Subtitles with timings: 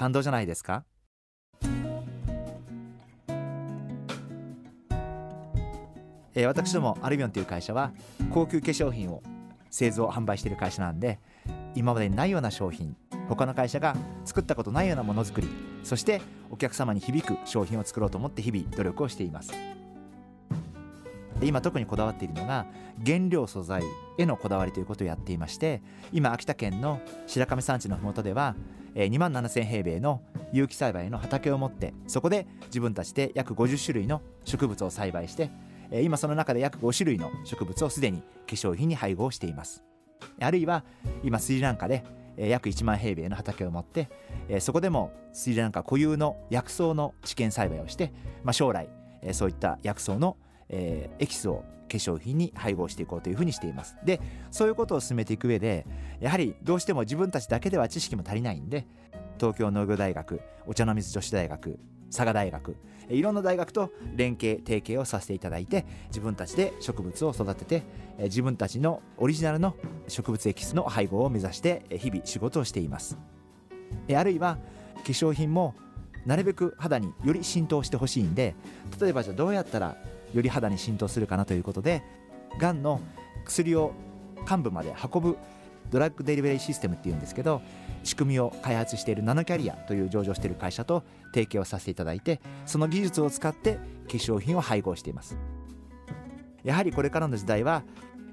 [0.00, 0.86] 感動じゃないですか？
[6.34, 7.92] え、私どもアルビオンという会社は
[8.32, 9.22] 高級化粧品を
[9.70, 11.18] 製造販売している会社なんで
[11.74, 12.96] 今までにないような商品
[13.28, 15.48] 他の会社が作ったことないようなものづくり
[15.84, 19.52] そしてお客様に響く商品を作ろうと思って日々努力をしています。
[21.42, 22.64] 今特にこだわっているのが
[23.04, 23.82] 原料素材
[24.16, 28.56] へのこだわりということをやっていまして今秋田県の白神山地の麓では
[28.94, 35.50] え2万7000平米の有機栽培の畑を持ってそこで自分たちで約50種類の植物を栽培して
[35.90, 39.82] え今その中で約5種類の植物をすでに化粧品に配合しています。
[40.40, 40.84] あるいは
[41.22, 42.04] 今スリランカで
[42.36, 44.08] 約1万平米の畑を持って
[44.60, 48.12] そこでもスリランカ固有の薬草の試験栽培をして、
[48.44, 48.88] まあ、将来
[49.32, 50.36] そういった薬草の
[50.70, 53.96] エキスを化粧品に配合していこうというふうにしています。
[54.04, 55.86] でそういうことを進めていく上で
[56.20, 58.86] やはりどうしても自分たちだけでは知識も足りないんで
[59.38, 61.78] 東京農業大学お茶の水女子大学
[62.10, 62.76] 佐賀大学
[63.08, 67.82] いろんな大学と連携提携をさせていただいて自分たちで植物を育てて
[68.18, 69.76] 自分たちのオリジナルの
[70.06, 73.18] 植物エキスの配合を目指して日々仕事をしています。
[74.14, 74.58] あるいは
[74.96, 75.74] 化粧品も
[76.26, 78.54] なるべく肌により浸透してほしいんで
[79.00, 79.96] 例えばじゃあどうやったら
[80.32, 82.02] より肌に浸透するかなということで
[82.58, 83.00] がんの
[83.44, 83.92] 薬を
[84.48, 85.38] 幹部まで運ぶ
[85.90, 87.62] ドラッグデリバリーシステムっていうんですけど
[88.04, 91.02] 仕組みを開発しているナノキャリアという上場している会社と
[91.34, 93.80] 提携をさせていただいてその技術を使って化
[94.12, 95.36] 粧品を配合しています。
[96.62, 97.82] やはりこれからの時代は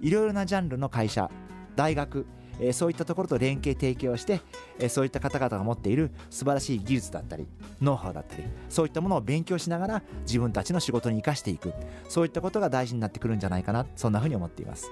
[0.00, 1.30] いろいろなジャンルの会社
[1.76, 2.26] 大学
[2.60, 4.40] えそういったところと連携提携をして、
[4.78, 7.46] えそういった方々が持っている素晴らしい技術だったり
[7.80, 11.72] ノウハウだったりそういったものを勉強しながら自分たちの仕事に生かしていく。
[12.08, 14.90] そういったことが大事になってくるんじゃないかなそんなふうに思っています。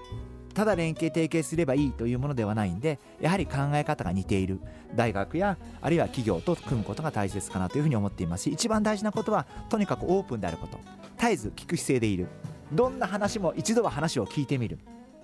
[0.54, 4.60] ただ連携提携すればいいというものではないんでやはり考え方が似ている。
[4.94, 8.44] 大学やあるいは企業と組むことが大切かなというふうに思っています。
[8.44, 10.78] し一番大事なことはとにかくオープンであること。
[11.18, 12.28] 絶えず聞く姿勢でいる。
[12.72, 14.78] どんな話も一度は話を聞いてみる。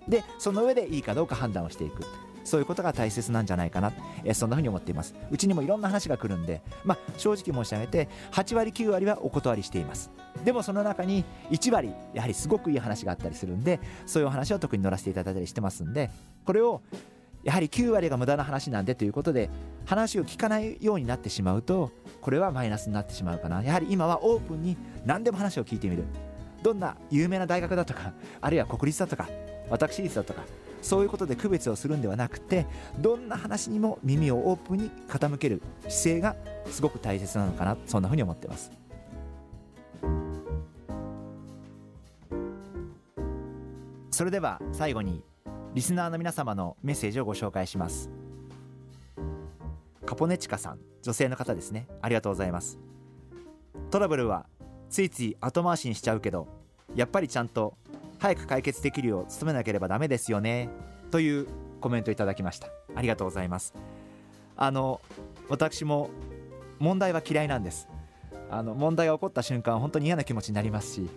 [0.09, 2.05] でその上でいいかどうか判断をしていく。
[2.51, 3.93] そういうことが大切なんじゃないかな、
[4.25, 5.15] えそんなふうに思っています。
[5.31, 10.11] うちにもいろんな話が来るんで、まあ、正直申し上げて8割9割はお断りしています。
[10.45, 16.11] でもその中に1割やはりすごくいい話があったりするんでそういうお話を特に乗らせていただいたりしてますんで
[16.45, 16.83] これを
[17.45, 19.49] やはり9割が無駄な話なんでということで
[19.87, 23.63] 話を聞かないようになってしまうとこれはマイナスになってしまうかな。
[23.63, 26.05] やはり今はオープンに何でも話を聞いてみる。
[26.63, 29.29] どんな有名な大学だとかあるいは国立だとか
[29.71, 30.43] 私立だとか
[30.83, 32.67] そういうことで区別をするんではなくて
[32.99, 36.37] どんな話にも耳をオープンに傾ける姿勢が
[36.67, 38.71] すごく大切なのかなそんなふうに思ってます。
[44.11, 45.23] それでは最後に
[45.75, 48.11] リスナーの皆様のメッセージをご紹介します。
[50.05, 51.87] カポネチカさん女性の方ですね。
[52.03, 52.79] ありがとうございます。
[53.91, 54.47] トラブルは
[54.91, 56.49] ついつい後回しにしちゃうけど
[56.95, 57.79] やっぱりちゃんと
[58.21, 60.69] 早く解決できるよう努めなければダメですよね。
[61.11, 61.49] という
[61.81, 62.69] コメントいただきました。
[62.95, 63.75] ありがとうございます。
[64.57, 65.01] あの
[65.49, 66.11] 私も
[66.79, 67.89] 問題は嫌いなんです。
[68.51, 71.09] あの問題が起こった瞬間本当に嫌な気持ちになりますし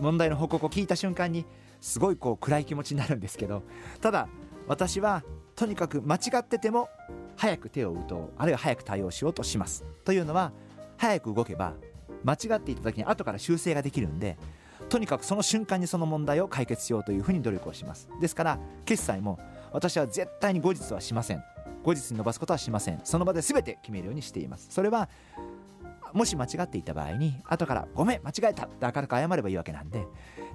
[0.00, 1.44] 問題の報告を聞いた瞬間に
[1.80, 3.64] すごいこう暗い気持ちになるんですけど
[4.00, 4.28] ただ
[4.68, 5.24] 私は
[5.56, 6.88] とにかく間違ってても
[7.36, 8.30] 早く手を打とう。
[8.38, 9.84] あるいは早く対応しようとします。
[10.04, 10.52] というのは
[10.96, 11.74] 早く動けば
[12.24, 14.38] 間違っていた時に後から修正ができるんで
[14.88, 18.08] とにかくその瞬間にその問題を解決しようというふうに努力をします。
[18.20, 19.38] ですから決済も
[19.72, 21.44] 私は絶対に後日はしません。
[21.82, 23.00] 後日に伸ばすことはしません。
[23.04, 24.68] その場で全て決めるようにしています。
[24.70, 25.08] それは
[26.12, 30.06] もし間違っていた場合に後から「ごめん間違えた」って明るく謝ればいいわけなんで、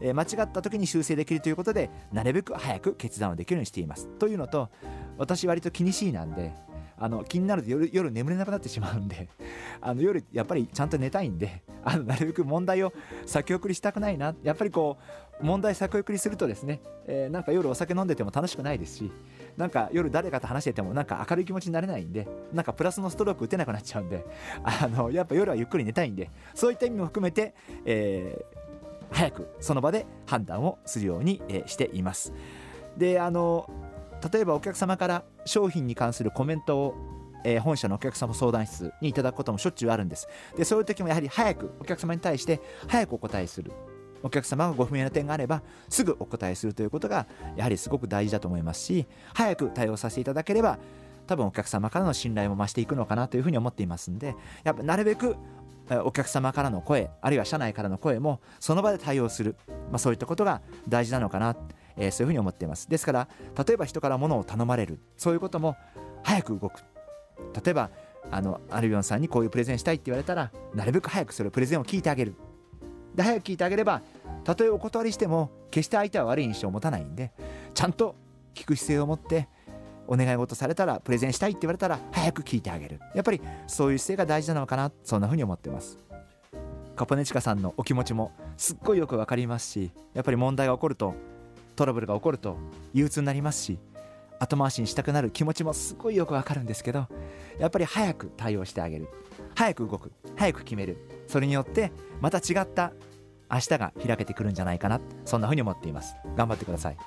[0.01, 4.07] えー、間違った時に修正できるということでなるべく早く決断をできるようにしています。
[4.19, 4.69] というのと
[5.17, 6.53] 私割と気にしいなんで
[6.97, 9.27] あの気になると夜夜眠れなくなってしまうんで
[9.81, 12.93] あの夜やっぱりちゃんと寝たいんで あのなるべく問題を
[13.25, 14.97] 先送りしたくないなやっぱりこ
[15.41, 19.11] う問題先送りするとですね、えー、なんか夜お酒飲んでても楽しくないですし
[19.57, 24.25] なんか夜誰かと話しててもなんか明るい気持ちになれないんでなんかプラスのストローク打てなくなっちゃうんで
[24.63, 27.53] あのやっぱ夜はゆっくり寝たいんでそういった意味も含めて、
[27.85, 32.33] えー、早くその場で判断をするように、え、しています。
[32.97, 33.69] であの
[34.31, 36.95] 例えばお客様から商品に関するコメントを
[37.43, 40.27] え本社のお客様相談室にいただくこともしょっちゅうあるんです。
[40.57, 43.71] でそういう時もやはり早くお客様に対して早くお答えする
[44.23, 49.05] お客様がご不明な点があればすぐお答えするということがやはりすごく大事だと思いますし
[49.35, 50.79] 早く対応させていただければ
[51.27, 55.35] 多分お客様からの信頼も増していくのかなというふうに思っていますんでやっぱなるべく
[56.03, 59.55] お客様からの声あるいは社内からの声もその場で対応する、
[59.91, 61.55] まあ、そういったことが大事なのかな、
[61.97, 62.89] えーそういうふうに思っています。
[62.89, 63.27] ですから
[63.65, 64.99] 例えば人から物を頼まれる。
[65.17, 65.75] そういうことも
[66.23, 66.81] 早く動く。
[67.63, 67.89] 例えば
[68.31, 72.35] あのアルビオンさんにこういうプレゼンしたいって言われたらなるべく早くそれをプレゼンを聞いてあげる。
[73.13, 74.01] で早く聞いてあげれば
[74.43, 77.31] たとえお断りしても決して相手は悪い印象を持たないんで
[77.73, 78.15] ちゃんと
[78.53, 79.47] 聞く姿勢を持って
[80.07, 82.99] お願い事されたらプレゼンしたいって言われたら早く聞いてあげる。
[83.15, 85.97] やっぱりそういう姿勢が大事なのかなそんな風に思ってます。
[86.95, 91.13] カポネチカさんのお気持ちもすっごいよくわかりますしやっぱり問題が起こると
[91.75, 92.57] トラブルが起こると
[92.93, 93.79] 憂鬱になりますし
[94.39, 97.07] 後回しにしたくなる気持ちもすごいよくわかるんですけど
[97.59, 99.07] やっぱり早く対応してあげる。
[99.55, 100.11] 早く動く。
[100.35, 100.97] 早く決める。
[101.27, 101.91] それによって
[102.21, 102.91] また違った
[103.49, 104.99] 明日が開けてくるんじゃないかな。
[105.23, 106.15] そんな風に思っています。
[106.35, 106.97] 頑張ってください。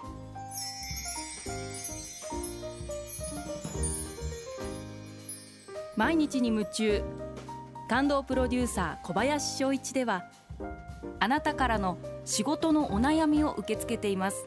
[5.96, 7.02] 毎日に夢中。
[7.88, 10.30] 感動プロデューサー小林翔一では
[11.20, 14.46] あなたからの仕事のお悩みを受け付けています。